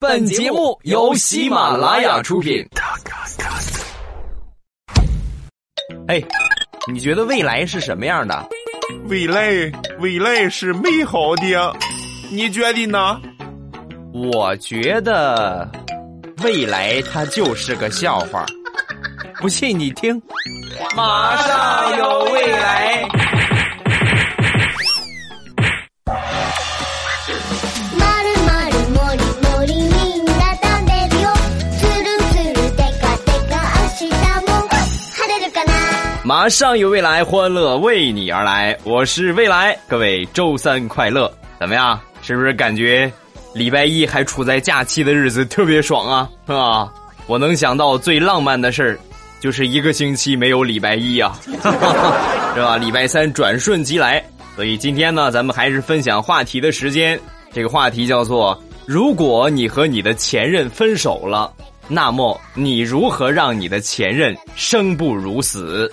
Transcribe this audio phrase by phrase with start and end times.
[0.00, 2.64] 本节目由喜马拉雅出品。
[6.06, 6.22] 哎，
[6.86, 8.48] 你觉得未来是什么样的？
[9.08, 9.50] 未来，
[9.98, 11.76] 未来是美好的，
[12.30, 13.20] 你觉得呢？
[14.14, 15.68] 我觉得
[16.44, 18.46] 未来它就是个笑话。
[19.40, 20.22] 不信你听，
[20.94, 23.02] 马上有未来。
[36.28, 38.76] 马上有未来，欢乐为你而来。
[38.84, 41.32] 我是未来，各位周三快乐！
[41.58, 41.98] 怎么样？
[42.20, 43.10] 是不是感觉
[43.54, 46.28] 礼拜一还处在假期的日子特别爽啊？
[46.54, 46.92] 啊？
[47.26, 48.98] 我能想到最浪漫的事儿，
[49.40, 51.34] 就是一个星期没有礼拜一啊，
[52.54, 52.76] 是吧？
[52.76, 54.22] 礼拜三转瞬即来。
[54.54, 57.18] 所以今天呢，咱们还是分享话题的时间。
[57.54, 61.50] 这个话题叫做：如果你和你的前任分手了，
[61.88, 65.90] 那么你如何让你的前任生不如死？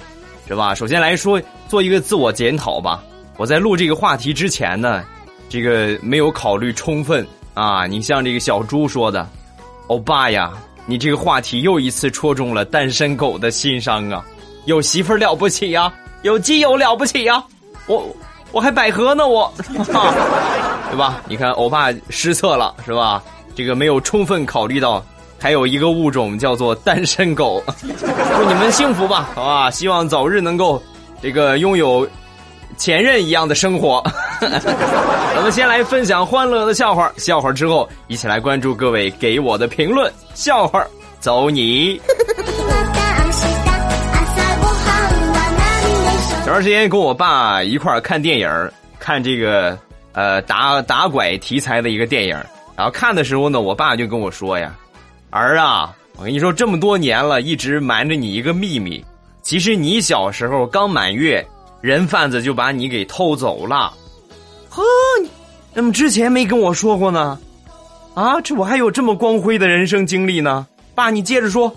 [0.47, 0.75] 是吧？
[0.75, 3.03] 首先来说，做一个自我检讨吧。
[3.37, 5.03] 我在录这个话题之前呢，
[5.49, 7.85] 这个没有考虑充分啊。
[7.85, 9.27] 你像这个小猪说的，
[9.87, 10.53] 欧巴呀，
[10.85, 14.23] 你这个话题又一次戳中了单身狗的心伤啊。
[14.65, 17.43] 有媳妇了不起呀，有基友了不起呀，
[17.87, 18.15] 我
[18.51, 21.21] 我还百合呢， 我，对吧？
[21.27, 23.21] 你看欧巴失策了，是吧？
[23.55, 25.03] 这个没有充分考虑到。
[25.45, 29.69] 还有一个物种叫做单身狗， 祝你们幸福吧，好吧？
[29.69, 30.81] 希望早日能够
[31.21, 32.09] 这个拥有
[32.77, 34.03] 前任一样的生活。
[34.41, 40.11] 咱们先来分享欢乐的笑话，笑话之后一起来关注各位给我的评论。
[40.33, 40.83] 笑话
[41.19, 42.01] 走你！
[46.39, 48.49] 前段时间跟我爸一块儿看电影，
[48.97, 49.77] 看这个
[50.13, 52.35] 呃打打拐题材的一个电影，
[52.75, 54.75] 然后看的时候呢，我爸就跟我说呀。
[55.29, 59.03] 儿啊，我跟你说，这么多年了，一直瞒着你一个秘密。
[59.41, 61.45] 其实你小时候刚满月，
[61.81, 63.93] 人贩子就把你给偷走了。
[64.69, 64.83] 呵，
[65.73, 67.37] 怎么之前没跟我说过呢？
[68.13, 70.65] 啊，这我还有这么光辉的人生经历呢。
[70.95, 71.71] 爸，你接着说，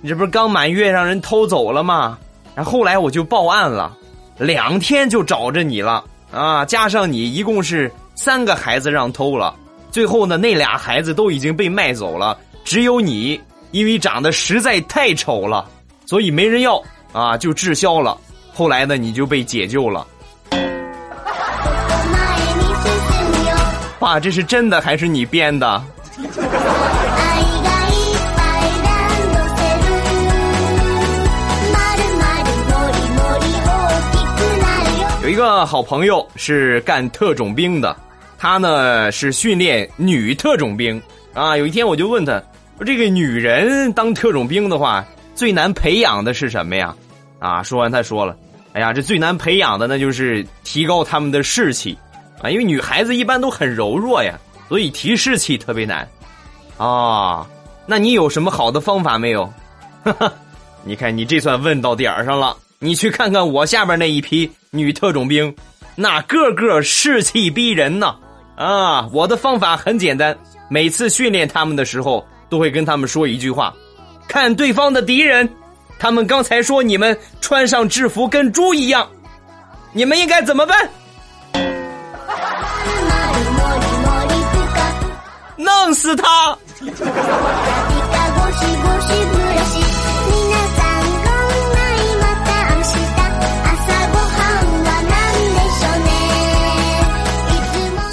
[0.00, 2.16] 你这不是刚满月让人偷走了吗？
[2.54, 3.96] 然后来我就报案了，
[4.38, 6.64] 两天就找着你了啊！
[6.64, 9.52] 加上你，一共是三个孩子让偷了。
[9.90, 12.38] 最后呢，那俩孩子都已经被卖走了。
[12.64, 13.38] 只有你，
[13.72, 15.68] 因为长得实在太丑了，
[16.06, 16.82] 所以没人要
[17.12, 18.16] 啊，就滞销了。
[18.52, 20.06] 后来呢，你就被解救了。
[23.98, 25.84] 爸，这是真的还是你编的？
[35.22, 37.96] 有一个好朋友是干特种兵的，
[38.38, 41.00] 他呢是训练女特种兵
[41.34, 41.56] 啊。
[41.56, 42.42] 有一天我就问他。
[42.76, 45.04] 说这个女人当特种兵的话，
[45.36, 46.92] 最难培养的是什么呀？
[47.38, 48.36] 啊，说完他说了，
[48.72, 51.96] 哎呀，这最难培养的那就是提高他们的士气
[52.42, 54.36] 啊，因为女孩子一般都很柔弱呀，
[54.68, 56.08] 所以提士气特别难。
[56.76, 57.46] 啊，
[57.86, 59.44] 那你有什么好的方法没有？
[60.02, 60.32] 哈哈，
[60.82, 62.56] 你看你这算问到点儿上了。
[62.80, 65.54] 你去看看我下边那一批女特种兵，
[65.94, 68.16] 那个个士气逼人呐！
[68.56, 70.36] 啊，我的方法很简单，
[70.74, 72.26] 每次训练他们的时候。
[72.50, 73.74] 都会跟他们说一句话：
[74.28, 75.48] 看对方的敌人，
[75.98, 79.08] 他们刚才说你们穿上制服跟猪一样，
[79.92, 80.88] 你们应该怎么办？
[85.56, 86.56] 弄死他！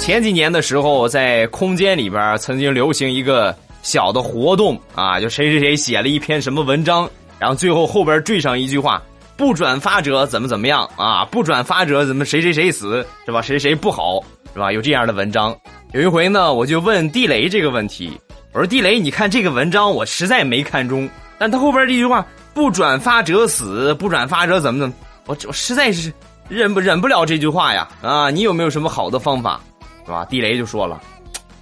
[0.02, 3.54] 前几年的时候，在空间里边曾经流行一个。
[3.82, 9.02] 小的活动啊，就谁谁谁写了一篇什么文章，然后最后后边缀上一句话：
[9.36, 11.24] 不转发者怎么怎么样啊？
[11.24, 13.42] 不转发者怎么谁谁谁死是吧？
[13.42, 14.20] 谁谁不好
[14.52, 14.70] 是吧？
[14.70, 15.52] 有这样的文章。
[15.92, 18.12] 有一回呢，我就问地雷这个问题，
[18.52, 22.24] 我说地雷，你看这个文章我实在没看中，但他后边这句话
[22.54, 24.94] “不转发者死，不转发者怎么怎么”，
[25.26, 26.12] 我我实在是
[26.48, 28.30] 忍不忍不了这句话呀啊！
[28.30, 29.60] 你有没有什么好的方法，
[30.04, 30.24] 是吧？
[30.24, 31.00] 地雷就说了，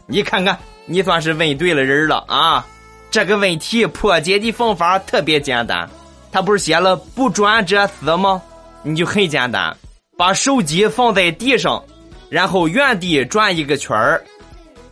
[0.07, 0.59] 你看看。
[0.87, 2.67] 你算是问对了人了啊！
[3.13, 5.89] 这个问题破解的方法特别简单，
[6.33, 8.43] 他不是写了“不转者死”吗？
[8.83, 9.77] 你就很简单，
[10.17, 11.81] 把手机放在地上，
[12.29, 14.21] 然后原地转一个圈儿，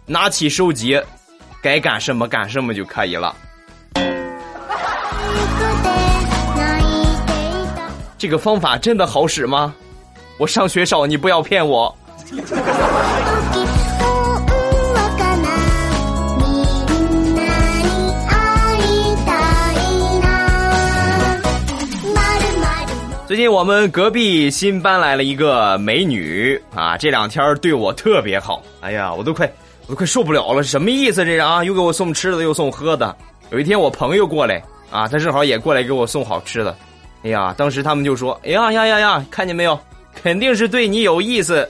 [0.06, 1.02] 拿起手机，
[1.60, 3.34] 该干什么干什么就可以了。
[8.16, 9.74] 这个方法真的好使吗？
[10.36, 11.92] 我上学少，你不要骗我。
[12.28, 12.36] 最
[23.34, 29.50] 近我们隔壁新搬来了一个美女啊，这两天对我特别好，哎呀，我都快
[29.86, 31.64] 我都快受不了了，什么意思这是啊？
[31.64, 33.16] 又给我送吃的，又送喝的。
[33.50, 36.76] 有一天我朋友过来啊，他正好也过来给我送好吃的，
[37.22, 39.80] 哎呀，当时他们就说，哎呀呀呀呀，看见没有，
[40.22, 41.66] 肯定是对你有意思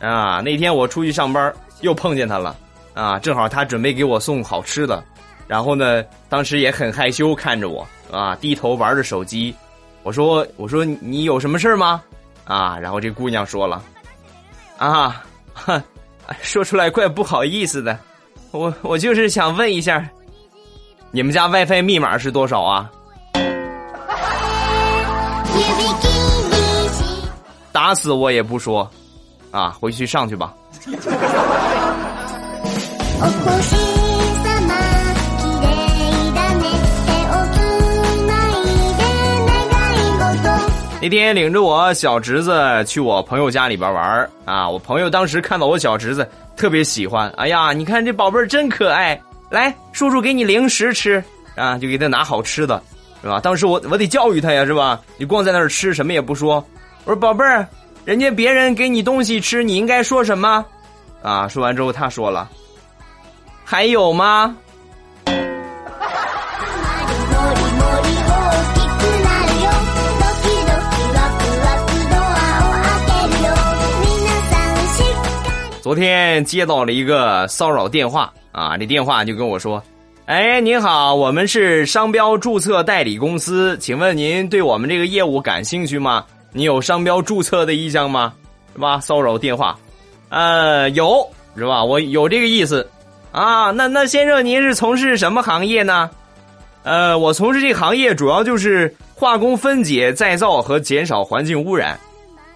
[0.00, 2.56] 啊！”那天我出去上班又碰见他了
[2.94, 5.02] 啊，正好他准备给我送好吃的，
[5.46, 9.54] 然后呢，当时也很害羞看着我啊，低头玩着手机。
[10.02, 12.02] 我说：“我说你有什么事吗？”
[12.44, 13.82] 啊，然后这姑娘说了
[14.78, 15.22] ：“啊，
[15.52, 15.82] 哼，
[16.40, 17.98] 说出来怪不好意思的，
[18.52, 20.08] 我我就是想问一下，
[21.10, 22.90] 你们家 WiFi 密码是多少啊？”
[27.70, 28.90] 打死我也不说，
[29.58, 30.54] 啊，回去上去吧。
[41.00, 49.20] 那天领着我小侄子去我朋友家里边玩啊，我朋友当时看到我小侄子特别喜欢，哎呀，你看这宝贝儿真可爱，
[49.50, 51.22] 来，叔叔给你零食吃
[51.56, 52.80] 啊，就给他拿好吃的，
[53.22, 53.40] 是吧？
[53.40, 55.00] 当时我我得教育他呀，是吧？
[55.16, 56.64] 你光在那儿吃什么也不说，
[57.04, 57.66] 我说宝贝儿，
[58.08, 60.64] 人家别人给你东西吃，你应该说什么？
[61.22, 62.48] 啊，说完之后他说了，
[63.66, 64.56] 还有吗？
[75.82, 79.82] 昨天接到了一个骚扰电话啊，这电话就跟我说
[80.24, 86.24] ：“哎，您好，我们是商标注册代理公司，请问您对我们这个业务感兴趣吗？
[86.52, 88.32] 你有商标注册的意向吗？
[88.72, 89.00] 是吧？
[89.00, 89.78] 骚扰电话，
[90.28, 91.84] 呃，有是吧？
[91.84, 92.88] 我有这个意思
[93.32, 93.70] 啊。
[93.70, 96.08] 那那先生，您是从事什么行业呢？
[96.84, 101.98] 呃，我从事这个行业主要就是化工分解、再造和减少环境污染。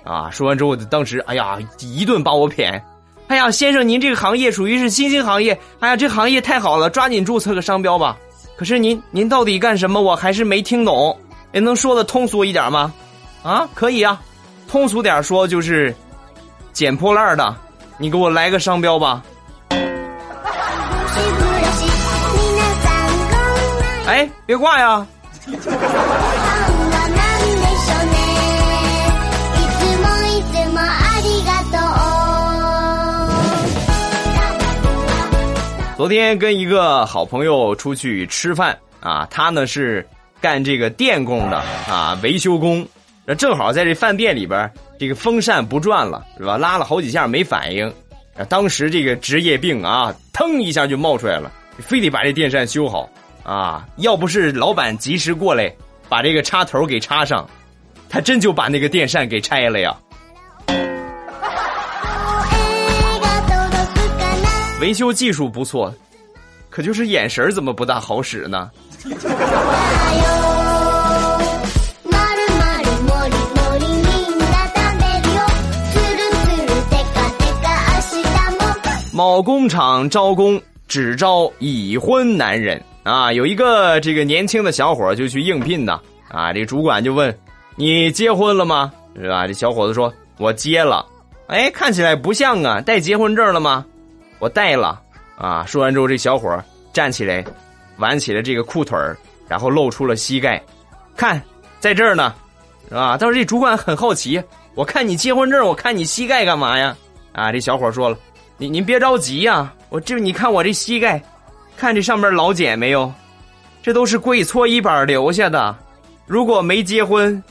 [0.05, 2.81] 啊，说完之后，当时哎呀，一顿把我谝。”
[3.29, 5.59] 哎呀，先生，您这个行业属于是新兴行业。
[5.81, 8.19] 哎呀，这行业太好了，抓紧注册个商标吧。
[8.57, 10.01] 可是您，您到底干什么？
[10.01, 11.17] 我还是没听懂。
[11.53, 12.93] 也能说的通俗一点吗？
[13.43, 14.21] 啊，可以啊，
[14.69, 15.95] 通俗点说就是
[16.73, 17.55] 捡破烂的。
[17.99, 19.23] 你给我来个商标吧。
[24.07, 25.07] 哎，别挂呀。
[35.97, 40.05] 昨天跟一个好朋友出去吃饭啊，他呢是
[40.41, 42.85] 干这个电工的啊，维修工。
[43.25, 46.59] 那正好在这饭店里边，这个风扇不转了，是吧？
[46.59, 47.93] 拉了好几下没反应，
[48.49, 53.09] 当时这个职业病啊，腾一下就冒出来了，非得把这电扇修好
[53.45, 53.87] 啊！
[53.99, 55.73] 要不是老板及时过来
[56.09, 57.49] 把这个插头给插上，
[58.09, 59.97] 他真就把那个电扇给拆了呀。
[64.81, 65.95] 维修技术不错，
[66.69, 68.69] 可就是眼神怎么不大好使呢？
[79.13, 83.31] 某工厂招工只招已婚男人啊！
[83.31, 86.01] 有一个这个年轻的小伙就去应聘呢
[86.31, 86.51] 啊！
[86.51, 87.37] 这主管就问
[87.77, 89.47] ：“你结婚了吗？”是吧？
[89.47, 91.05] 这小伙子说：“我结了。”
[91.49, 93.85] 哎，看起来不像啊，带结婚证了吗？
[94.39, 94.99] 我带了，
[95.37, 95.63] 啊！
[95.67, 96.59] 说完之后，这小伙
[96.95, 97.45] 站起来，
[97.99, 98.99] 挽起了这个裤腿
[99.47, 100.63] 然后露出了膝盖，
[101.15, 101.41] 看，
[101.81, 102.35] 在这儿呢，
[102.89, 103.19] 是吧？
[103.19, 104.43] 当时这主管很好奇，
[104.75, 106.97] 我看你结婚证，我看你膝盖干嘛呀？
[107.33, 107.53] 啊！
[107.53, 108.17] 这小伙说了，
[108.63, 111.21] 您您别着急呀，我这你看我这膝盖，
[111.77, 113.13] 看这上面老茧没有？
[113.83, 115.77] 这都是跪搓衣板留下的，
[116.29, 117.43] 如果没结婚，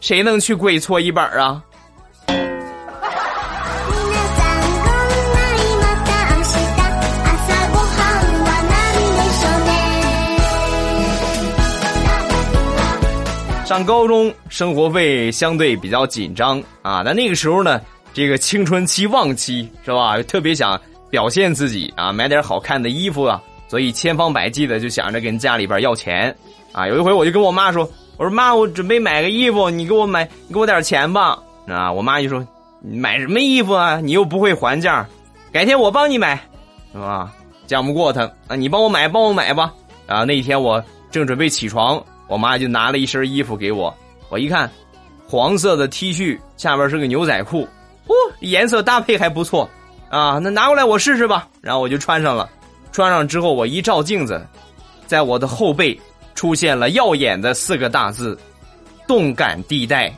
[0.00, 1.62] 谁能去跪搓衣板啊？
[13.66, 17.78] 上高中生活费相对比较紧张啊，那那个时候呢，
[18.18, 20.20] 这个青春期旺期是吧？
[20.24, 20.76] 特别想
[21.08, 26.36] 表现自己啊，买点好看的衣服啊，所以千方百计的就想着跟家里边要钱
[26.72, 26.88] 啊。
[26.88, 32.44] 有一回我就跟我妈说：“我说妈，我准备买个衣服，你给我买，你给我点钱吧。”啊，我妈就说
[32.82, 34.00] ：“买什么衣服啊？
[34.00, 35.06] 你又不会还价，
[35.52, 36.34] 改天我帮你买，
[36.92, 37.32] 是吧？
[37.68, 39.72] 犟不过他啊，你帮我买，帮我买吧。”
[40.08, 42.04] 啊，那一天我正准备起床。
[42.26, 43.96] 我妈就拿了一身衣服给我，
[44.28, 44.68] 我一看，
[45.24, 47.66] 黄色的 T 恤下边是个牛仔裤，
[48.08, 49.68] 哦颜色搭配还不错
[50.10, 51.48] 啊那拿过来我试试吧。
[51.60, 52.48] 然后我就穿上了
[52.90, 54.44] 穿上之后我一照镜子
[55.06, 55.98] 在我的后背
[56.34, 58.38] 出现了耀眼的四个大字
[59.06, 60.12] 动感地带。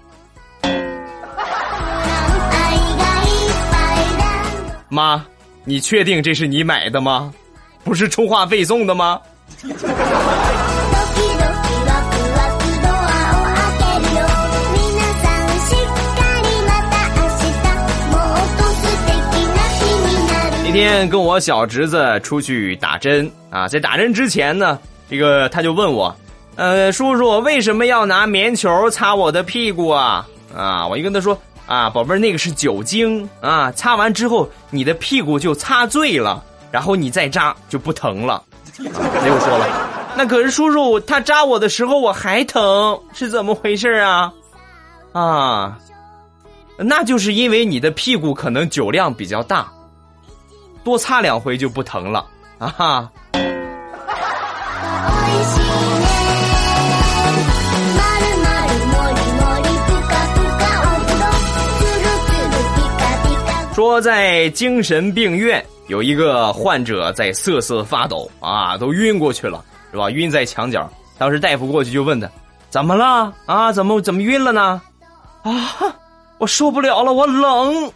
[4.88, 5.24] 妈
[5.64, 7.32] 你确定这是你买的吗？
[7.82, 9.20] 不是充话费送的吗？
[20.70, 24.78] 那天跟我小侄子出去打针啊，在打针之前呢，
[25.10, 26.14] 这个他就问我，
[26.54, 30.24] 呃，叔叔为什么要拿棉球擦我的屁股啊？
[30.56, 31.36] 啊，我一跟他说，
[31.66, 38.40] 啊，宝贝儿，那个是酒精啊，擦完之后你的屁股就擦醉了，然后你再扎就不疼了。
[38.76, 39.66] 他又说了，
[40.16, 44.32] 那可是叔叔他扎我的时候我还疼，是怎么回事啊？
[45.14, 45.78] 啊，
[46.78, 49.68] 那就是因为你的屁股可能酒量比较大。
[50.82, 52.26] 多擦两回就不疼了
[52.58, 52.68] 啊！
[52.68, 53.10] 哈。
[63.74, 70.10] 说在精神病院有一个患者在瑟瑟发抖啊，都晕过去了，是吧？
[70.10, 70.86] 晕在墙角。
[71.16, 72.28] 当时大夫过去就问他
[72.68, 73.32] ：“怎么了？
[73.46, 73.72] 啊？
[73.72, 74.82] 怎么怎么晕了呢？”
[75.42, 75.52] 啊，
[76.36, 77.90] 我受不了了，我冷，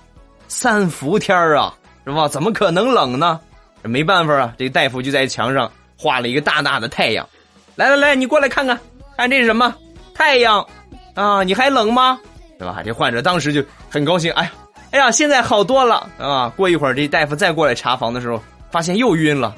[0.49, 1.75] 三伏天啊！
[2.05, 2.29] 是吧？
[2.29, 3.41] 怎么可能冷呢？
[3.83, 7.29] 没办法啊，这大夫就在墙上画了一个大大的太阳。
[7.77, 8.79] 来来来，你过来看看，
[9.17, 9.75] 看这是什么？
[10.15, 10.67] 太阳
[11.15, 11.43] 啊！
[11.43, 12.19] 你还冷吗？
[12.59, 12.83] 是吧？
[12.85, 14.33] 这患者当时就很高兴。
[14.33, 14.53] 哎呀，
[14.93, 16.53] 哎呀，现在好多了啊！
[16.57, 19.55] 过一会儿，这大夫再过来查房的时候，发现又晕了。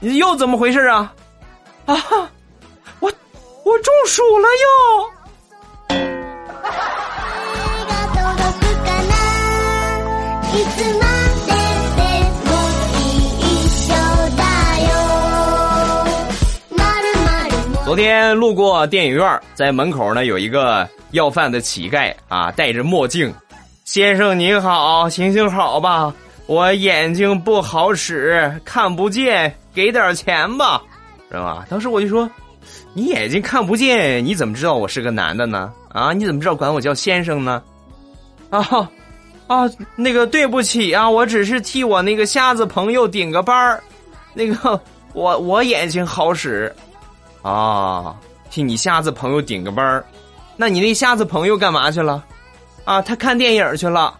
[0.00, 1.12] 你又怎么回事啊？
[1.86, 1.94] 啊！
[3.00, 3.12] 我
[3.64, 5.98] 我中暑了又。
[17.88, 23.32] 昨天路过电影院，在门口呢有一个要饭的乞丐啊，戴着墨镜。
[23.86, 26.12] 先生您好，行行好吧，
[26.44, 30.82] 我眼睛不好使，看不见，给点钱吧，
[31.30, 31.64] 是吧？
[31.70, 32.30] 当时我就说，
[32.92, 35.72] 你眼睛看不见，你怎么知道我是个男的呢？
[35.88, 37.62] 啊，你怎么知道管我叫先生呢？
[38.50, 38.60] 啊，
[39.46, 39.64] 啊，
[39.96, 43.82] 那个对不起啊，我只是替我那个瞎子朋友顶个班儿，
[44.34, 44.78] 那个
[45.14, 46.70] 我我眼睛好使。
[47.42, 48.14] 啊，
[48.50, 50.04] 替你瞎子朋友顶个班儿，
[50.56, 52.24] 那你那瞎子朋友干嘛去了？
[52.84, 54.14] 啊，他看电影去了。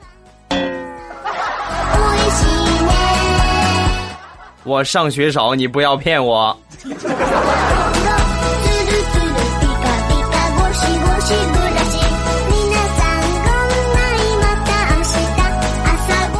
[4.64, 6.56] 我上学少，你不要骗我。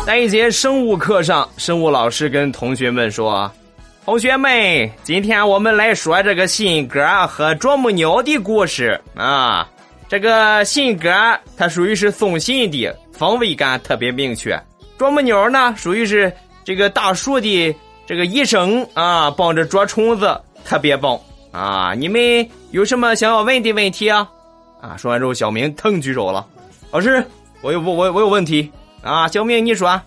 [0.05, 3.51] 在一节生物课上，生物老师跟同学们说。
[4.09, 9.69] 同学们，今天我们来说这个信鸽和啄木鸟的故事啊。
[10.09, 11.11] 这个信鸽
[11.59, 14.57] 它属于是送信的，方位感特别明确；
[14.97, 16.33] 啄木鸟呢，属于是
[16.65, 21.21] 这个大树的这个医生啊，帮着捉虫子，特别棒
[21.53, 21.93] 啊。
[21.93, 24.27] 你们有什么想要问的问题啊？
[24.81, 26.47] 啊，说完之后，小明腾举手了，
[26.91, 27.23] 老师，
[27.61, 28.73] 我有我我有问题
[29.03, 29.29] 啊。
[29.29, 30.01] 小明，你说。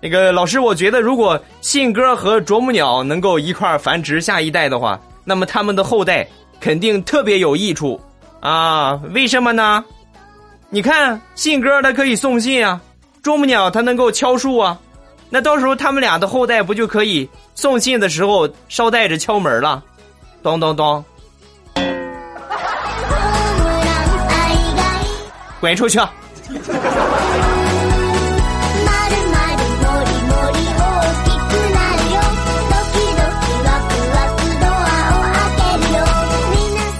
[0.00, 6.26] 那个老师，我觉得如果信鸽和啄木鸟能够一块繁殖下一代的话，那么他们的后代
[6.60, 8.00] 肯定特别有益处
[8.40, 8.94] 啊！
[9.12, 9.84] 为什么呢？
[10.70, 12.80] 你看，信鸽它可以送信啊，
[13.22, 14.78] 啄木鸟它能够敲树啊，
[15.30, 19.82] 那到时候他们俩的后代不就可以送信的时候捎带着敲门了？
[20.42, 21.04] 咚咚咚！
[25.60, 25.98] 滚 出去！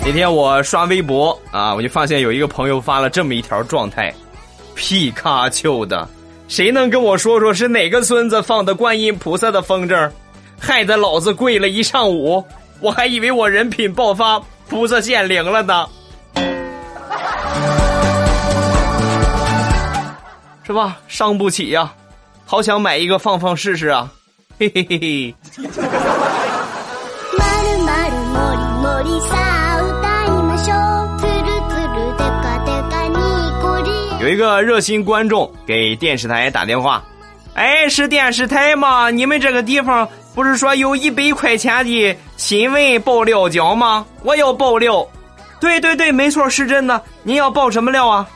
[0.09, 4.11] 那天我刷微博啊，我就发现有一个朋友发了这么一条状态：
[4.75, 6.09] 皮卡丘的，
[6.49, 10.11] 谁能跟我说说是哪个孙子放的观音菩萨的风筝，
[10.59, 12.43] 害得老子跪了一上午，
[12.81, 15.87] 我还以为我人品爆发，菩萨显灵了呢，
[20.67, 20.97] 是吧？
[21.07, 21.93] 伤不起呀，
[22.47, 24.11] 好想买一个放放试试啊，
[24.59, 25.35] 嘿嘿嘿嘿。
[34.29, 37.03] 有一个热心观众给电视台打电话，
[37.55, 39.09] 哎，是电视台吗？
[39.09, 44.05] 你们这个地方不是说有一百块钱的新闻爆料奖吗？
[44.23, 45.07] 我要爆料。
[45.59, 47.03] 对对对，没错，是真的。
[47.23, 48.29] 您要爆什么料啊？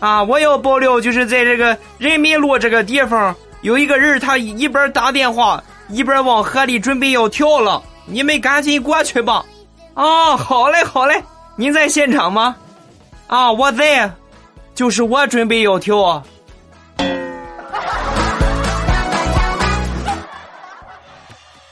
[0.00, 7.80] 啊，我要爆料，就是在这个人民路这个地方，有一个人他一边打电话，一边往河里准备要跳了。
[8.04, 9.44] 你们赶紧过去吧。
[9.94, 11.22] 啊，好嘞，好嘞。
[11.54, 12.56] 您在现场吗？
[13.28, 14.10] 啊，我在。
[14.76, 16.22] 就是我准备要跳。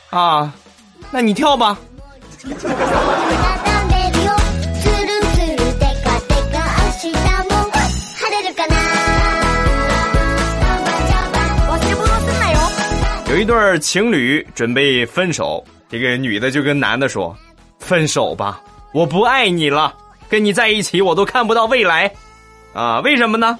[0.09, 0.53] 啊，
[1.11, 1.79] 那你跳吧。
[13.29, 17.37] 有一对情侣准备分手，这个女的就跟男的说
[17.81, 18.61] ：“分手吧，
[18.95, 19.93] 我不爱你了，
[20.29, 22.09] 跟你在一起我都看不到未来，
[22.75, 23.59] 啊，为什么呢？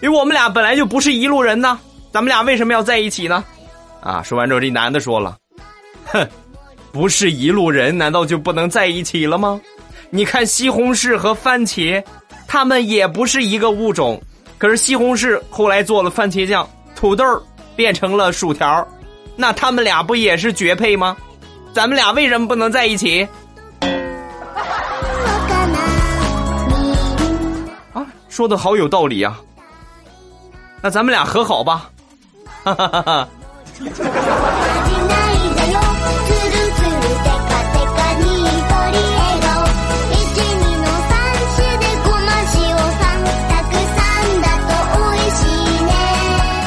[0.00, 1.78] 因为我们俩本来就不是一路人呢，
[2.12, 3.42] 咱们俩为什么要在一起呢？
[4.00, 5.36] 啊，说完之后，这男的说了：，
[6.06, 6.28] 哼，
[6.90, 9.60] 不是一路人，难道就不能在一起了吗？
[10.10, 12.02] 你看西红柿和番茄，
[12.48, 14.20] 它们也不是一个物种，
[14.58, 17.24] 可是西红柿后来做了番茄酱，土豆
[17.76, 18.86] 变成了薯条。”
[19.36, 21.16] 那他们俩不也是绝配吗？
[21.72, 23.26] 咱们俩为什么不能在一起？
[28.40, 29.38] 说的好有道理啊！
[30.80, 31.90] 那咱们俩和好吧！
[32.64, 33.28] 哈哈哈哈。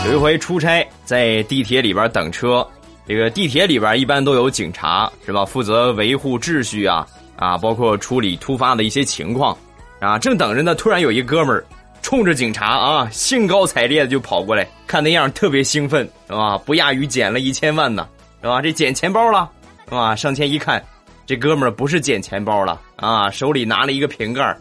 [0.06, 2.64] 有一回出差，在地铁里边等车，
[3.08, 5.44] 这个地铁里边一般都有警察，是吧？
[5.44, 9.58] 负责维护秩序啊啊，包括处理突发的一些情况
[10.04, 10.20] 啊。
[10.20, 11.64] 正等着呢，突然有一哥们儿
[12.02, 16.58] 冲着警察啊，兴高采烈的就跑过来，看那样特别兴奋，是吧？
[16.58, 18.08] 不亚于捡了一千万呢，
[18.42, 18.62] 是吧？
[18.62, 19.50] 这捡钱包了，
[19.86, 20.16] 是吧？
[20.16, 20.84] 上前一看，
[21.26, 24.56] 这哥们儿不是捡钱包了啊，手里拿了一个瓶盖，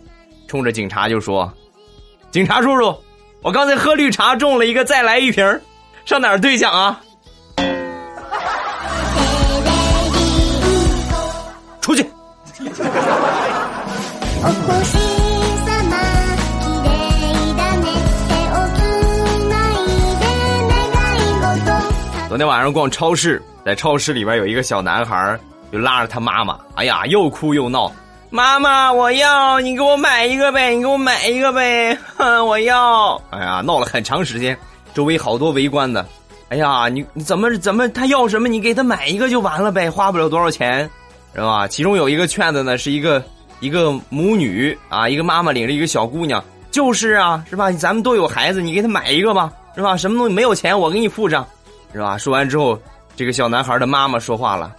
[0.47, 1.53] 冲着警察就说
[2.31, 2.97] ：“警察叔叔。”
[3.43, 5.45] 我刚才喝绿茶中了一个，再来一瓶
[6.05, 7.01] 上哪儿兑奖啊？
[11.81, 12.07] 出去！
[22.33, 25.39] 昨天晚上逛超市，在超市里边有一个小男孩，
[25.71, 27.93] 就拉着他妈妈，哎呀，又哭又闹。
[28.31, 33.21] 妈妈，我要你给我买一个呗，你给我买一个呗，哼，我要。
[33.29, 34.57] 哎呀，闹了很长时间，
[34.95, 36.07] 周围好多围观的。
[36.49, 40.89] 哎呀，你你怎么怎么他要什么，你给他买一个就完了呗，花不了多少钱，
[41.35, 41.69] 是吧？
[41.69, 43.23] 其中有一个劝的呢，是一个
[43.61, 47.71] 一个母女啊，一个妈妈领着一个小姑娘，就是啊，是吧？
[47.73, 49.99] 咱们都有孩子，你给他买一个吧，是吧？
[49.99, 51.47] 什么东西没有钱，我给你付上，
[51.93, 52.17] 是吧？
[52.17, 52.79] 说完之后，
[53.15, 54.75] 这个小男孩的妈妈说话了，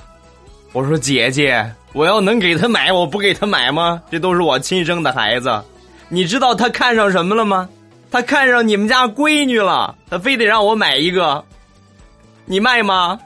[0.72, 1.72] 我说姐姐。
[1.94, 4.02] 我要能给他买，我不给他买吗？
[4.10, 5.64] 这都是我亲生的孩子，
[6.10, 7.70] 你知道他看上什么了吗？
[8.10, 11.46] 他看上你们家闺女了，他非得让我买一个，
[12.46, 13.20] 你卖吗？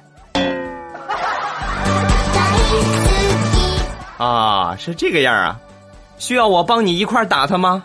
[4.18, 5.58] 啊，是这个样啊，
[6.18, 7.82] 需要我帮你一块打他吗？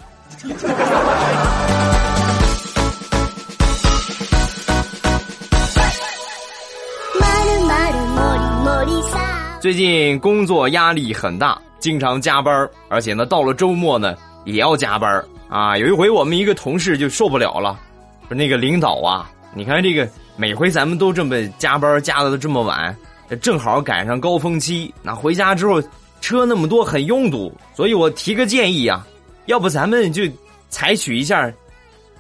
[9.62, 15.78] 最近工作压力很大，经常加班而且呢，到了周末呢也要加班啊。
[15.78, 17.78] 有一回我们一个同事就受不了了，
[18.26, 22.92] 说那个领导啊，你看这个每回咱们都这么加班加的都这么晚，
[23.40, 25.80] 正好赶上高峰期，那回家之后
[26.20, 29.06] 车那么多很拥堵，所以我提个建议啊，
[29.46, 30.24] 要不咱们就
[30.70, 31.48] 采取一下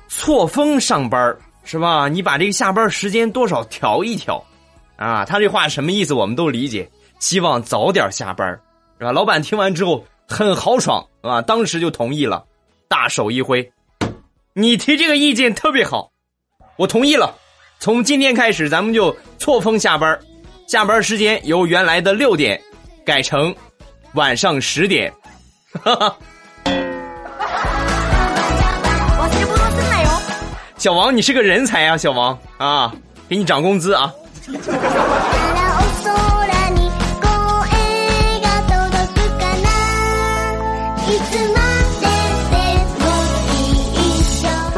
[0.06, 2.06] 错峰上班是吧？
[2.06, 4.40] 你把这个下班时间多少调一调，
[4.94, 6.14] 啊，他这话什么意思？
[6.14, 6.88] 我们都理解。
[7.22, 8.50] 希望早点下班，
[8.98, 9.12] 是吧？
[9.12, 12.44] 老板听完之后很豪爽，啊，当时就同意了，
[12.88, 13.72] 大手一挥，
[14.54, 16.10] 你提这个意见特别好，
[16.76, 17.32] 我同意了。
[17.78, 20.18] 从今天开始，咱们就错峰下班，
[20.66, 22.60] 下班时间由原来的六点
[23.06, 23.54] 改成
[24.14, 25.12] 晚上十点。
[25.80, 26.16] 哈哈。
[30.76, 32.92] 小王，你是个人才啊，小王啊，
[33.28, 34.12] 给你涨工资啊。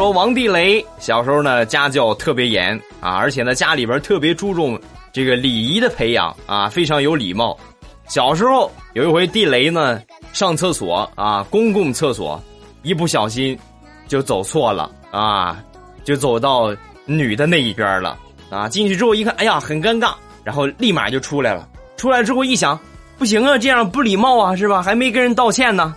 [0.05, 4.79] 说王地雷小时候呢家教特别严啊，而且呢家里边特别注重
[5.15, 7.59] 这个礼仪的培养啊，非常有礼貌。
[8.07, 10.03] 小时候有一回地雷呢
[10.35, 12.39] 上厕所啊，公共厕所，
[12.83, 13.59] 一不小心
[14.07, 15.65] 就走错了啊，
[16.05, 18.19] 就走到女的那一边了
[18.51, 18.69] 啊。
[18.69, 20.13] 进去之后一看，哎呀很尴尬，
[20.45, 21.67] 然后立马就出来了。
[21.97, 22.79] 出来之后一想，
[23.17, 24.83] 不行啊，这样不礼貌啊，是吧？
[24.83, 25.95] 还没跟人道歉呢。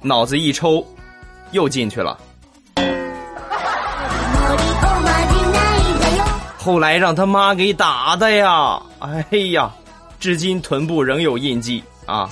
[0.00, 0.82] 脑子一抽，
[1.50, 2.18] 又进去了。
[6.64, 8.80] 后来让他妈给打的呀！
[9.00, 9.68] 哎呀，
[10.20, 12.30] 至今臀部仍有印记啊。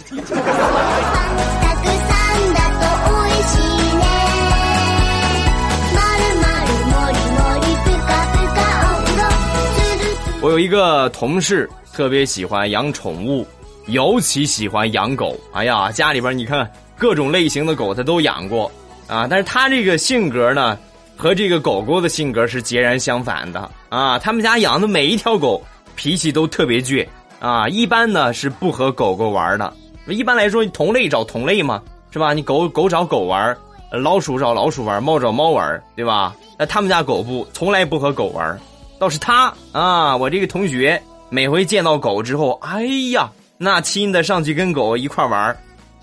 [10.41, 13.45] 我有一个同事特别喜欢养宠物，
[13.87, 15.37] 尤其喜欢养狗。
[15.53, 18.71] 哎呀，家里边你看各种类型的狗他都养过
[19.09, 19.27] 啊。
[19.29, 20.79] 但是他这个性格呢，
[21.21, 24.19] 和这个狗狗的性格是截然相反的啊。
[24.19, 25.63] 他们家养的每一条狗
[25.95, 27.07] 脾气都特别倔
[27.39, 29.71] 啊，一般呢是不和狗狗玩的。
[30.07, 31.81] 一般来说，同类找同类嘛，
[32.11, 32.33] 是吧？
[32.33, 33.55] 你狗狗找狗玩，
[33.93, 36.35] 老鼠找老鼠玩，猫找猫玩，对吧？
[36.59, 38.59] 那他们家狗不从来不和狗玩。
[38.99, 45.57] 倒是他啊，我这个同学每回见到狗之后，哎呀，那亲的上去跟狗一块玩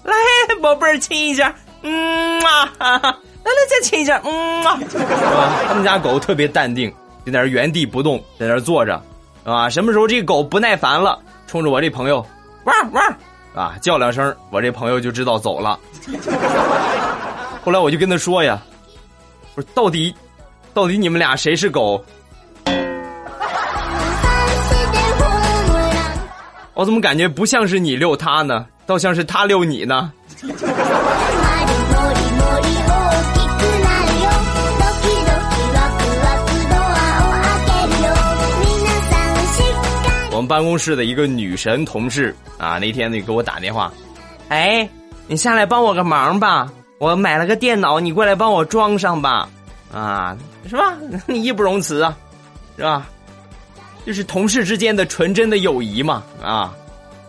[0.03, 0.13] 来，
[0.61, 5.63] 宝贝儿亲一下，嗯啊，哈哈来来再亲一下，嗯啊，是吧？
[5.67, 6.93] 他们家狗特别淡定，
[7.25, 9.01] 就在那原地不动，在那坐着，
[9.45, 12.25] 啊，什么时候这狗不耐烦了，冲着我这朋友，
[12.65, 13.15] 汪汪，
[13.55, 15.79] 啊，叫两声，我这朋友就知道走了。
[17.63, 18.61] 后来我就跟他说呀，
[19.55, 20.13] 我说到底，
[20.73, 22.03] 到底你们俩谁是狗？
[26.73, 28.65] 我怎么感觉不像是你遛他呢？
[28.85, 30.11] 倒像是他遛你呢。
[40.47, 43.91] 办公室的一个女神同事啊，那天呢给我打电话，
[44.49, 44.87] 哎，
[45.27, 49.49] 你下来帮我个忙吧，我买了个电脑，你过来帮我装上吧，
[49.93, 50.35] 啊，
[50.67, 50.95] 是吧？
[51.27, 52.17] 义不容辞啊，
[52.77, 53.07] 是吧？
[54.05, 56.73] 就是同事之间的纯真的友谊嘛，啊，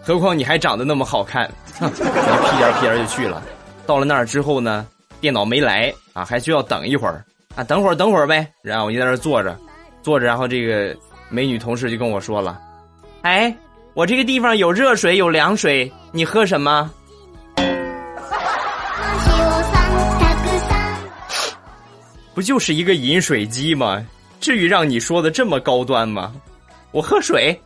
[0.03, 1.51] 何况你还长得那么好看，
[1.81, 3.43] 我屁颠屁颠就去了。
[3.85, 4.87] 到了那儿之后呢，
[5.21, 7.25] 电脑没来啊，还需要等一会儿
[7.57, 8.47] 啊，等会儿等会儿呗。
[8.63, 9.59] 然后我就在那儿坐着，
[10.03, 10.97] 坐着，然后这个
[11.31, 12.61] 美女同事就跟我说了
[13.23, 13.55] ：“哎，
[13.95, 16.91] 我这个地方有热水有凉水，你喝什么？”
[22.35, 24.01] 不就是一个饮水机吗？
[24.41, 26.33] 至于让你说的这么高端吗？
[26.93, 27.61] 我喝水。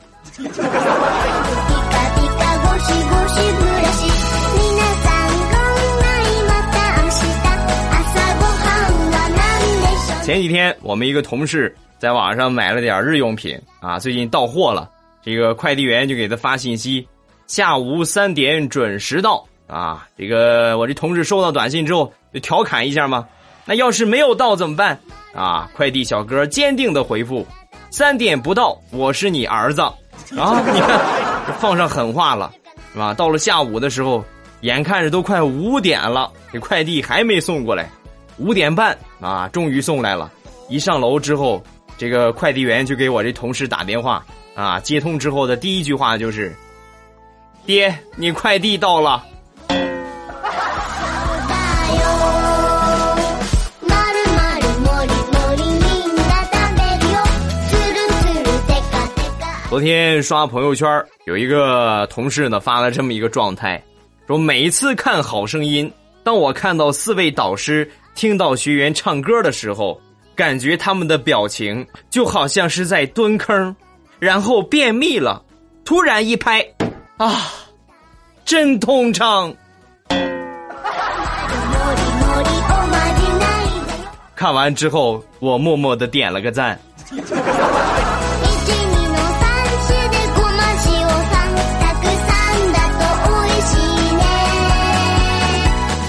[10.23, 14.89] 前几天我们一个同事在网上买了点日用品啊，最近到货了，
[15.25, 17.07] 这个快递员就给他发信息，
[17.47, 20.07] 下午三点准时到啊。
[20.19, 23.27] 这个我这同事收到短信之后就调侃一下嘛，
[23.65, 24.99] 那要是没有到怎么办
[25.35, 25.71] 啊？
[25.75, 27.47] 快递小哥坚定的回复。
[27.91, 29.93] 三点不到，我是你儿子，啊！
[30.73, 32.51] 你看，放上狠话了，
[32.95, 33.13] 是吧？
[33.13, 34.25] 到了下午的时候，
[34.63, 37.91] 眼看着都快五点了，这快递还没送过来。
[38.39, 40.33] 五点半啊，终于送来了。
[40.71, 41.63] 一上楼之后，
[41.99, 44.81] 这个快递员就给我这同事打电话啊。
[44.81, 46.55] 接通之后的第一句话就是
[47.67, 49.25] ：“爹，你快递到了。”
[59.69, 60.87] 昨天刷朋友圈，
[61.25, 63.83] 有一个同事呢发了这么一个状态，
[64.27, 65.89] 说每一次看《好声音》，
[66.23, 69.99] 当我看到四位导师听到学员唱歌的时候，
[70.35, 73.75] 感觉他们的表情就好像是在蹲坑，
[74.23, 75.43] 然后便秘了，
[75.85, 76.65] 突然一拍，
[77.17, 77.43] 啊，
[78.45, 79.53] 真通畅。
[84.37, 86.79] 看完之后，我默默的点了个赞。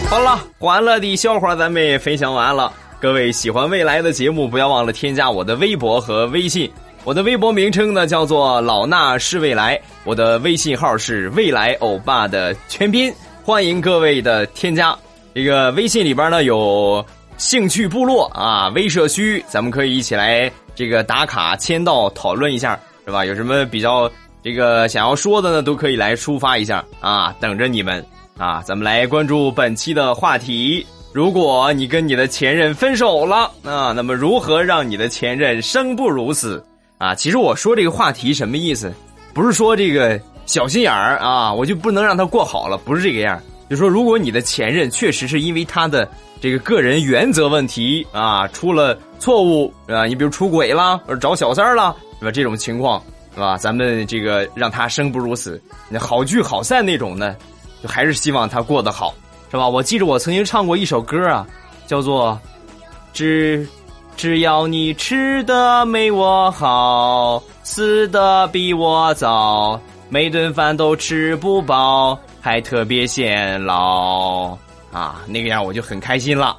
[0.08, 2.71] 好了，欢乐的笑话咱们也分享完了。
[2.99, 6.71] 各位喜欢未来的节目，不要忘了添加我的微博和微信。
[7.05, 13.13] 我的微博名称呢叫做老衲是未来，我的微信号是未来欧巴的全拼。
[13.43, 14.97] 欢迎各位的添加。
[15.35, 23.25] 这个微信里边呢有兴趣部落啊，微社区，咱们可以一起来这个打卡签到讨论一下，是吧？
[23.25, 24.09] 有什么比较
[24.41, 28.03] 这个想要说的呢，都可以来抒发一下啊，等着你们。
[28.37, 30.85] 啊，咱们来关注本期的话题。
[31.11, 36.63] 如果你跟你的前任分手了啊，那么如何让你的前任生不如死？
[37.03, 38.89] 啊，其实我说这个话题什么意思？
[39.33, 43.37] 不是说这个小心眼儿啊，我就不能让他过好了，不是这个样。
[43.69, 46.07] 就说如果你的前任确实是因为他的
[46.39, 52.31] 这个个人原则问题啊出了错误啊，你比如出轨了或者找小三儿了，是吧？
[52.31, 53.57] 这种情况是吧？
[53.57, 57.35] 咱们这个让他生不如死，那好聚好散那种呢？
[57.81, 59.13] 就还是希望他过得好，
[59.51, 59.67] 是吧？
[59.67, 61.45] 我记着我曾经唱过一首歌啊，
[61.85, 62.39] 叫做
[63.11, 63.67] “只
[64.15, 74.58] 只要你吃的没我好，死的比我早，每顿饭都吃不饱，还特别显老
[74.91, 76.58] 啊”，那个样我就很开心了。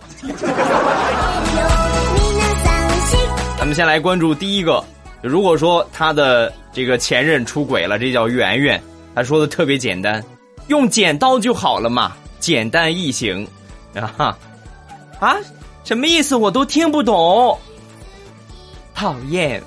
[3.57, 4.85] 咱们先来关注第一个
[5.23, 8.83] 如果说他的这个前任出轨了，这叫圆圆。
[9.15, 10.23] 他说的特别简单，
[10.67, 13.47] 用剪刀就好了嘛，简单易行。
[13.95, 14.37] 啊哈，
[15.21, 15.37] 啊，
[15.85, 16.35] 什么意思？
[16.35, 17.57] 我都听不懂。
[18.95, 19.63] 讨厌。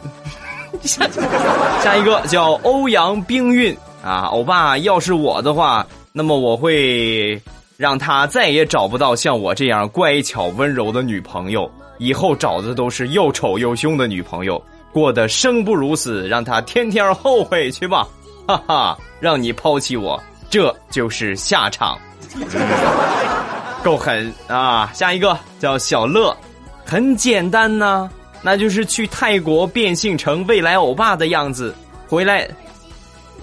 [0.83, 1.07] 下
[1.81, 7.41] 下一个叫欧阳冰韵啊，欧巴，要是我的话，那么我会
[7.77, 14.61] 让他再也找不到像我这样乖巧温柔的女朋友，以后找的都是又丑又凶的女朋友，
[14.93, 18.07] 过得生不如死，让他天天后悔去吧，
[18.47, 21.97] 哈哈，让你抛弃我，这就是下场，
[23.87, 24.91] 够狠啊！
[24.93, 26.35] 下一个叫小乐，
[26.83, 28.11] 很简单呢。
[28.41, 31.73] 那就是去泰国变性成未来欧巴的样子，
[32.09, 32.45] 回来，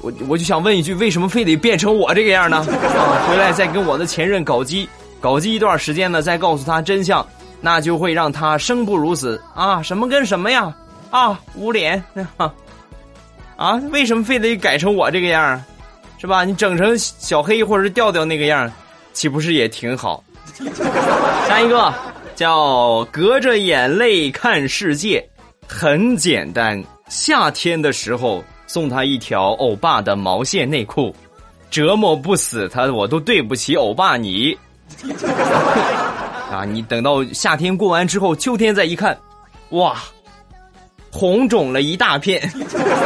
[0.03, 2.59] 我我就想问一句，为什么非得变成我这个样呢？
[2.59, 4.87] 啊，回来再跟我的前任搞基，
[5.19, 7.27] 搞基一段时间呢，再告诉他真相，
[7.63, 9.81] 那就会让他生不如死啊！
[9.81, 10.75] 什么跟什么呀？
[11.09, 12.05] 啊，捂脸
[13.57, 13.81] 啊！
[13.91, 15.65] 为什么非得改成我这个样
[16.19, 16.45] 是吧？
[16.45, 18.71] 你整成小黑或者是调调那个样
[19.15, 20.24] 岂不是也挺好？
[21.49, 21.93] 下一个。
[22.35, 25.25] 叫隔着眼泪看世界，
[25.69, 26.83] 很简单。
[27.09, 31.15] 夏天的时候送他一条欧巴的毛线内裤，
[31.71, 34.59] 折磨不死他，我都对不起欧巴你。
[36.51, 39.17] 啊，你等到夏天过完之后，秋天再一看，
[39.69, 39.95] 哇，
[41.13, 42.43] 红肿了一大片。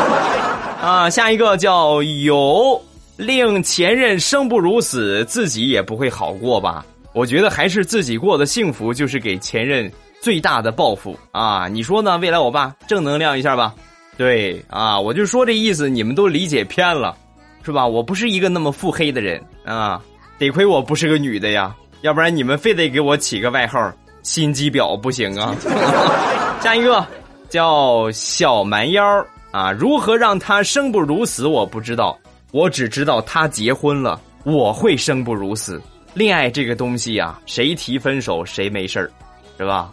[0.80, 2.82] 啊，下一个叫有
[3.18, 6.82] 令前任生不如死，自己也不会好过吧。
[7.12, 9.90] 我觉得还是自己过得幸福，就是给前任
[10.20, 11.66] 最大的报复啊！
[11.68, 12.16] 你说呢？
[12.18, 13.74] 未来我爸正能量一下吧。
[14.16, 17.16] 对啊，我就说这意思，你们都理解偏了，
[17.62, 17.86] 是吧？
[17.86, 20.00] 我不是一个那么腹黑的人啊，
[20.38, 23.92] 得亏我不是个女的呀，要不然你们非得给我起个外号
[24.22, 25.54] “心机婊”不行啊。
[26.60, 27.04] 下一个
[27.48, 29.04] 叫小蛮腰
[29.50, 31.46] 啊，如何让他生不如死？
[31.46, 32.18] 我不知道，
[32.50, 35.80] 我只知道他结婚了，我会生不如死。
[36.18, 39.08] 恋爱这个东西呀，谁提分手谁没事儿，
[39.56, 39.88] 是吧？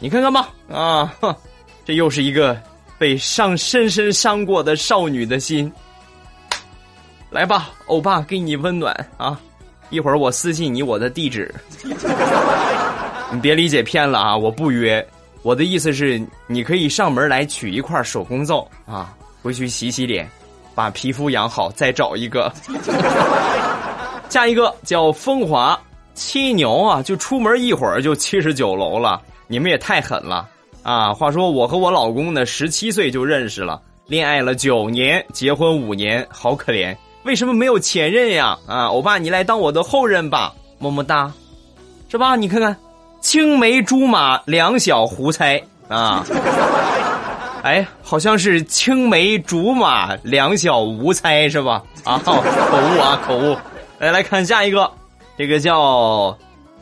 [0.00, 1.14] 你看看吧，啊，
[1.84, 2.60] 这又是一个
[2.98, 5.72] 被伤深深伤过的少女的心。
[7.30, 9.40] 来吧，欧巴，给你温暖啊！
[9.90, 11.54] 一会儿我私信你我的地址，
[13.30, 14.36] 你别理解偏了啊！
[14.36, 15.06] 我不约，
[15.42, 20.28] 我的意思是你可以上门来取一块手工皂啊，回去洗洗脸，
[20.74, 22.52] 把皮肤养好，再找一个。
[24.34, 25.78] 下一个叫风华
[26.12, 30.48] 七牛啊，就出门一会儿就七十九楼了，你们也太狠了
[30.82, 31.14] 啊！
[31.14, 38.58] 话说我和我老公呢，十七岁就认识了，恋爱了九年，结婚五年，好可怜，为什么没有前任呀？
[38.66, 41.30] 啊，欧巴，你来当我的后任吧，么么哒，
[42.08, 42.34] 是吧？
[42.34, 42.76] 你看看，
[43.20, 46.26] 青梅竹马两小无猜啊，
[47.62, 51.80] 哎，好像是青梅竹马两小无猜是吧？
[52.02, 53.56] 啊，口误啊，口误。
[54.04, 54.90] 来来看下一个，
[55.38, 56.36] 这个叫，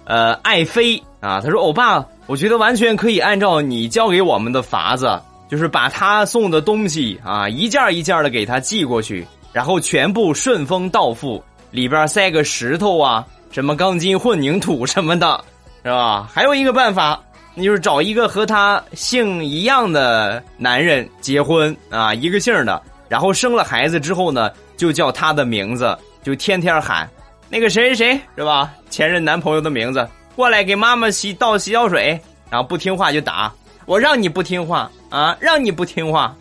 [0.06, 1.40] 呃，爱妃啊。
[1.40, 15.44] 他说：“欧巴，我觉得完全可以按照你教给我们的法子，就是把他送的东西啊，一件一件的给他寄过去，然后全部顺丰到付，里边塞个石头啊，什么钢筋混凝土 什么的，
[15.84, 16.28] 是吧？
[16.34, 17.22] 还有一个办法，
[17.54, 25.94] 那就是找一个和他姓一样的男人结婚啊，一个姓的，然后生了孩子之后呢，就叫他的名字。”
[26.24, 27.06] 就天天喊，
[27.50, 28.72] 那个谁谁谁是吧？
[28.88, 33.52] 前任男朋友的名字过来给妈妈洗倒洗脚水，然后不听话就打。
[33.84, 36.34] 我让你不听话啊，让你不听话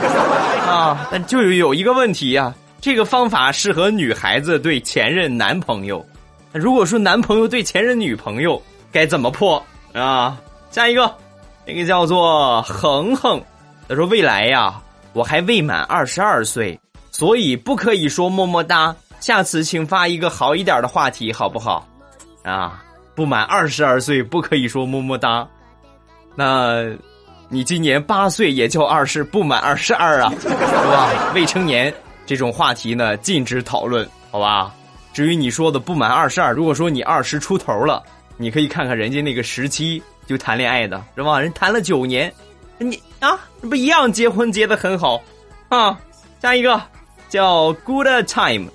[0.66, 1.06] 啊！
[1.10, 6.02] 但就有一个问题呀，这个方法适合女孩子对前任男朋友。
[6.52, 10.40] 如果说男朋友对前任女朋友该怎么破啊？
[10.70, 11.12] 下一个，
[11.66, 13.42] 那个叫做恒恒，
[13.88, 14.80] 他说未来呀，
[15.14, 16.78] 我还未满二十二岁，
[17.10, 18.94] 所以不可以说么么哒。
[19.20, 21.88] 下次请发一个好一点的话题，好不好？
[22.42, 25.48] 啊，不满二十二岁不可以说么么哒。
[26.34, 26.84] 那，
[27.48, 31.32] 你今年八岁也就二十，不满二十二啊，是吧？
[31.32, 31.94] 未成年
[32.26, 34.74] 这种话题呢，禁止讨论，好吧？
[35.12, 38.02] 至于你说的不满二十二，如果说你二十出头了，
[38.36, 41.40] 你可以看看人家那个时期就谈恋爱的是吧？
[41.40, 42.30] 人谈了九年，
[42.78, 45.18] 你啊，不一样，结婚结的很好
[45.70, 45.98] 啊。
[46.42, 46.78] 下一个
[47.30, 48.68] 叫 Good Time。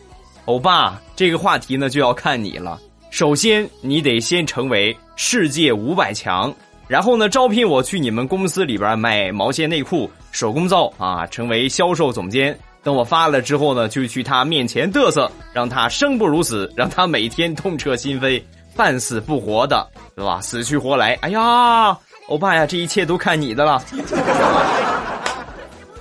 [0.46, 2.80] 欧巴，这个话题呢就要看你了。
[3.12, 6.52] 首先，你得先成为世界五百强，
[6.88, 12.58] 然后呢，招聘我去你们公司里边卖毛线内裤、手工皂啊，成为销售总监。
[12.82, 18.42] 等我发了之后呢，就去他面前嘚瑟，让他生不如死，让他每天痛彻心扉、
[18.76, 20.42] 半死不活的，对吧？
[20.42, 21.14] 死去活来。
[21.22, 21.96] 哎呀，
[22.30, 23.84] 欧巴呀，这一切都看你的了。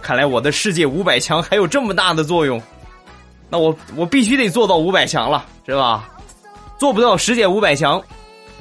[0.01, 2.61] 看来我的世界五百强还有这么大的作用，
[3.51, 6.09] 那我我必须得做到五百强了，是吧？
[6.79, 8.01] 做不到世界五百强，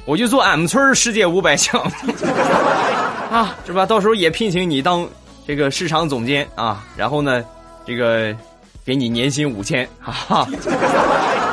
[0.04, 1.80] 我就做俺们村世界五百强
[3.30, 3.86] 啊，是吧？
[3.86, 5.08] 到时候也聘请你当
[5.46, 7.44] 这个市场总监啊，然后呢，
[7.86, 8.34] 这个
[8.84, 10.48] 给你年薪五千，哈哈。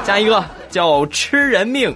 [0.05, 1.95] 下一个叫吃人命，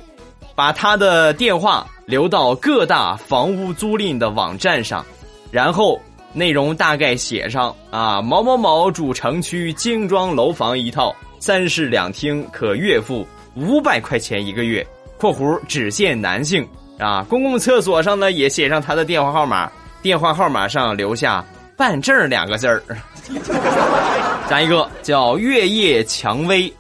[0.56, 5.06] 把他的电话留到各大房屋租赁的网站上，
[5.52, 6.02] 然后。
[6.32, 14.86] 内容大概写上啊，某某某主城区精装楼房一套，三室两厅，可月付五百块钱一个月
[15.18, 16.64] （括弧只限男性）
[17.00, 17.26] 啊。
[17.28, 19.72] 公共厕所上呢也写上他的电话号码，
[20.04, 21.44] 电话号码上留下
[21.76, 22.84] “办证”两个字儿。
[24.48, 26.72] 加一个叫“月夜蔷薇”，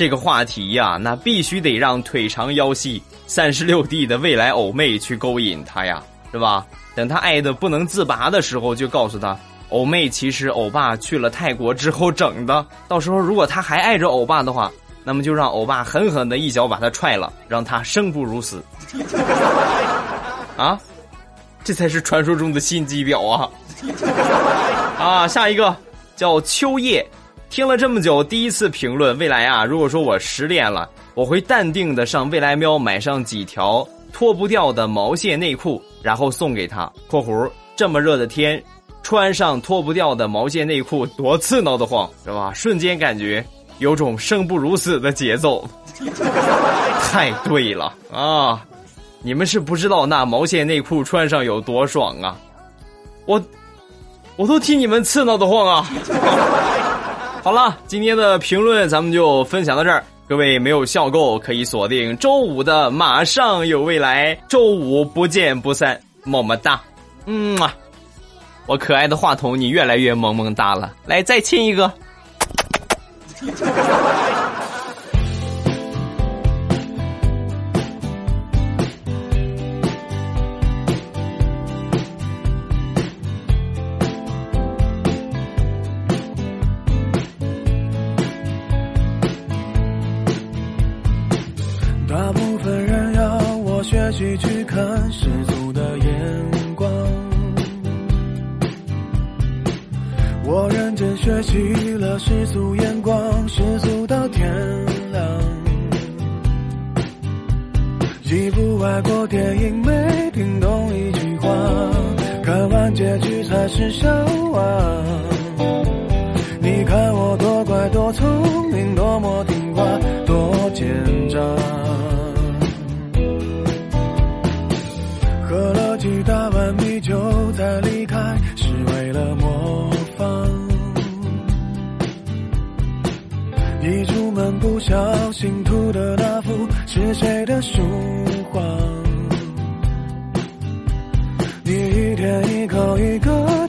[0.00, 6.66] 这个话题呀，那必须得让腿长腰细、三十六 D 的未来偶妹去勾引他呀，是吧？
[6.94, 12.64] 等他爱的不能自拔的时候，就告诉他，欧妹其实欧巴去了泰国之后整的。
[12.88, 14.72] 到时候如果他还爱着欧巴的话，
[15.04, 18.64] 那么就让欧巴狠狠的一脚把他踹了，让他生不如死。
[20.56, 20.80] 啊，
[21.62, 23.50] 这才是传说中的心机婊啊！
[24.98, 25.76] 啊，下一个
[26.16, 27.06] 叫秋叶，
[27.50, 29.64] 听了这么久，第一次评论未来啊。
[29.64, 35.82] 如果说我失恋了，我会淡定的上未来喵买上几条脱不掉的毛线内裤。
[36.00, 38.62] 然后送给他（括弧这么热的天，
[39.02, 42.52] 穿上脱不掉的毛线内裤多刺挠的慌，是吧？
[42.54, 43.44] 瞬间感觉
[43.80, 45.68] 有种生不如死的节奏，
[47.10, 48.64] 太对了啊！
[49.22, 52.34] 你们是不知道那毛线内裤穿上有多爽啊！
[53.26, 53.42] 我
[54.36, 55.86] 我都替你们刺挠的慌啊！
[57.42, 60.04] 好了，今天的评论咱们就分享到这儿。
[60.28, 66.80] 各位没有笑够，可以锁定周五的《马上有未来》，周五不见不散，么么哒，
[67.24, 67.72] 嗯嘛，
[68.66, 71.90] 我可爱的话筒，你越来越萌萌哒了，来再亲一个。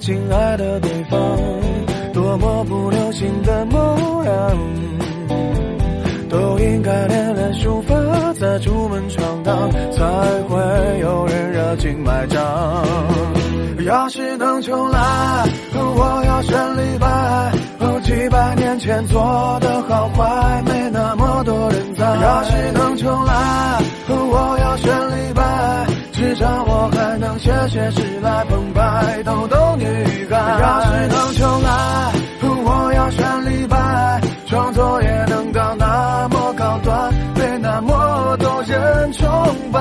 [0.02, 1.18] 亲爱的对方，
[2.12, 4.58] 多么不流行的模样，
[6.28, 7.96] 都应该练练书法。
[8.34, 10.04] 再出门闯荡，才
[10.50, 12.42] 会有人热情买账。
[13.86, 17.52] 要是能重来，我要选李白。
[18.04, 22.04] 几百年前做的好坏，没那么多人在。
[22.04, 25.71] 要是能重来，我要选李白。
[26.32, 29.84] 至少我还能写写诗来澎湃，逗逗女
[30.30, 30.38] 孩。
[30.62, 34.22] 要是能重来，我要选李白。
[34.48, 37.14] 创作也能到那么高端。
[37.36, 39.30] 被那么多人崇
[39.74, 39.80] 拜。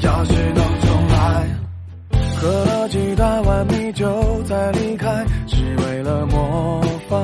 [0.00, 1.48] 要是能重来，
[2.40, 7.18] 喝了几大碗米酒再离开，是为了模仿。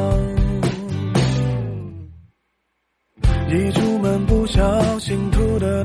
[3.48, 5.84] 一出门不小心吐的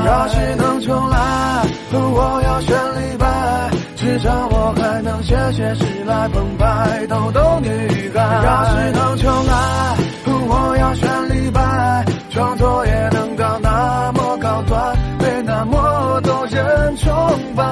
[0.00, 3.70] 要是能重来，我要选李白。
[3.96, 8.20] 至少我还能写写诗来澎湃，逗逗女孩。
[8.44, 12.04] 要是能重来，我要选李白。
[12.30, 17.10] 创作也能到那么高端，被那么多人崇
[17.56, 17.64] 拜。